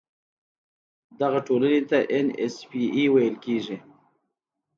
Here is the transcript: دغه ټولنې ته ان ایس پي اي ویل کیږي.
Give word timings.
دغه 1.19 1.39
ټولنې 1.47 1.81
ته 1.89 1.99
ان 2.13 2.27
ایس 2.39 2.55
پي 2.69 2.81
اي 2.95 3.03
ویل 3.13 3.35
کیږي. 3.45 3.77